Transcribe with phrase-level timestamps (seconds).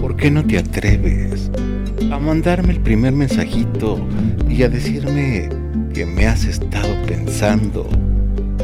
[0.00, 1.50] ¿Por qué no te atreves
[2.10, 3.98] a mandarme el primer mensajito
[4.48, 5.48] y a decirme
[5.94, 7.88] que me has estado pensando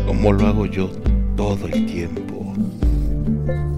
[0.07, 0.91] como lo hago yo
[1.37, 2.55] todo el tiempo?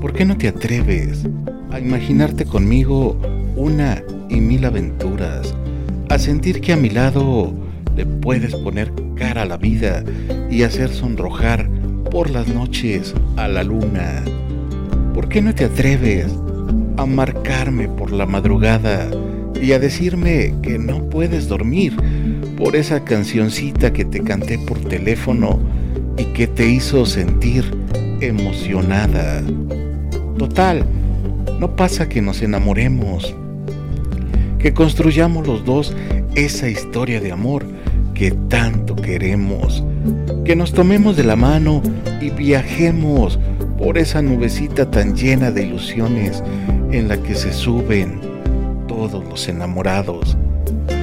[0.00, 1.26] ¿Por qué no te atreves
[1.70, 3.16] a imaginarte conmigo
[3.56, 5.54] una y mil aventuras,
[6.08, 7.52] a sentir que a mi lado
[7.96, 10.02] le puedes poner cara a la vida
[10.50, 11.68] y hacer sonrojar
[12.10, 14.24] por las noches a la luna?
[15.14, 16.26] ¿Por qué no te atreves
[16.96, 19.08] a marcarme por la madrugada
[19.60, 21.96] y a decirme que no puedes dormir
[22.56, 25.60] por esa cancioncita que te canté por teléfono
[26.16, 27.64] y que te hizo sentir
[28.20, 29.42] emocionada?
[30.38, 30.84] Total,
[31.58, 33.34] no pasa que nos enamoremos,
[34.58, 35.94] que construyamos los dos
[36.34, 37.64] esa historia de amor
[38.14, 39.82] que tanto queremos,
[40.44, 41.82] que nos tomemos de la mano
[42.20, 43.38] y viajemos
[43.80, 46.44] por esa nubecita tan llena de ilusiones
[46.92, 48.20] en la que se suben
[48.86, 50.36] todos los enamorados.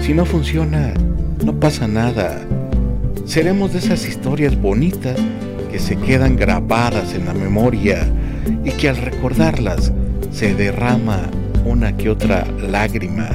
[0.02, 0.94] Si no funciona,
[1.44, 2.40] no pasa nada.
[3.26, 5.18] Seremos de esas historias bonitas
[5.72, 8.08] que se quedan grabadas en la memoria
[8.64, 9.92] y que al recordarlas
[10.32, 11.24] se derrama
[11.66, 13.30] una que otra lágrima.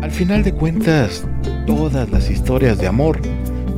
[0.00, 1.26] Al final de cuentas,
[1.66, 3.20] todas las historias de amor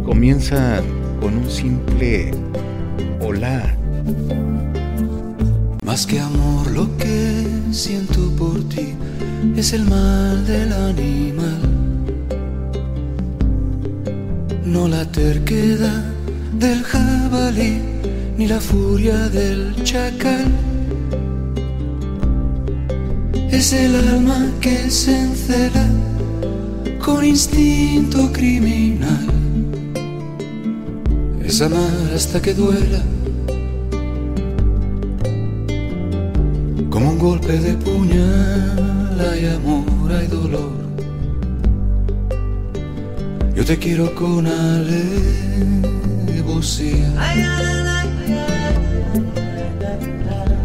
[0.04, 0.84] comienzan
[1.20, 2.30] con un simple
[3.20, 3.74] hola.
[5.84, 8.94] Más que amor lo que siento por ti
[9.56, 11.60] es el mal del animal.
[14.64, 16.04] No la terquedad
[16.58, 17.80] del jabalí
[18.36, 20.46] ni la furia del chacal.
[23.50, 25.86] Es el alma que se encela
[27.04, 29.26] con instinto criminal.
[31.42, 33.02] Es amar hasta que duela
[36.98, 40.72] Como un golpe de puñal hay amor, hay dolor.
[43.54, 45.14] Yo te quiero con alevosía.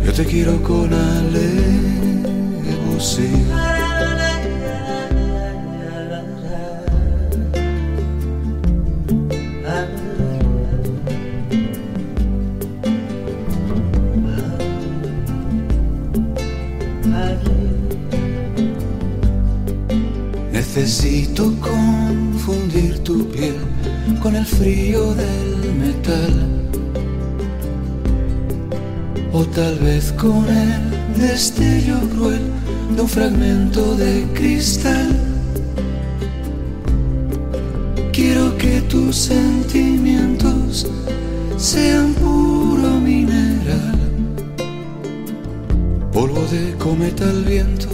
[0.04, 2.33] Yo te quiero con alevosía.
[20.84, 23.56] Necesito confundir tu piel
[24.22, 26.34] con el frío del metal.
[29.32, 32.42] O tal vez con el destello cruel
[32.98, 35.08] de un fragmento de cristal.
[38.12, 40.86] Quiero que tus sentimientos
[41.56, 44.00] sean puro mineral,
[46.12, 47.88] polvo de cometa al viento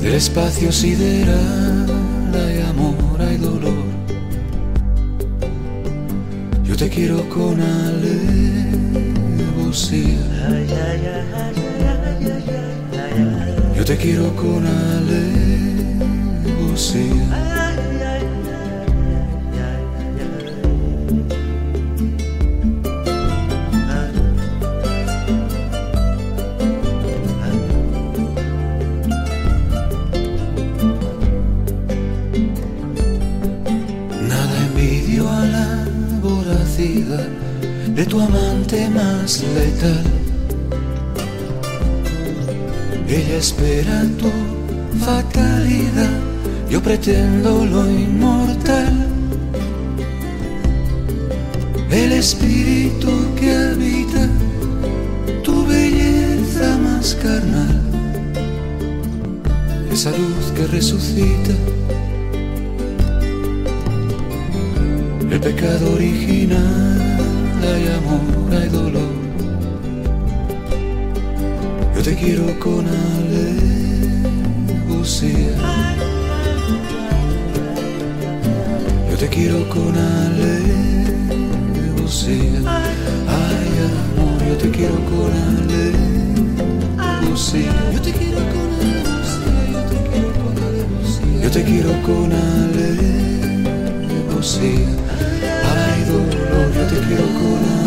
[0.00, 1.86] del espacio sideral
[2.34, 3.84] hay amor, hay dolor.
[6.64, 8.16] Yo te quiero con alevosía.
[13.76, 15.50] Yo te quiero con alevosía.
[36.80, 40.02] De tu amante más letal.
[43.06, 44.30] Ella espera tu
[45.04, 46.10] fatalidad,
[46.70, 48.94] yo pretendo lo inmortal.
[51.90, 54.26] El espíritu que habita
[55.42, 57.80] tu belleza más carnal,
[59.92, 61.52] esa luz que resucita.
[65.30, 66.98] El pecado original,
[67.62, 69.12] hay amor, hay dolor.
[71.94, 72.84] Yo te quiero con
[74.88, 75.54] alevosía.
[79.08, 80.60] Yo te quiero con alevosía.
[83.28, 85.32] Ay, amor, yo te quiero con
[87.22, 87.72] alevosía.
[87.94, 89.60] Yo te quiero con alevosía.
[91.40, 93.29] Yo te quiero con alevosía.
[94.42, 97.79] Ay, dolor, yo te quiero con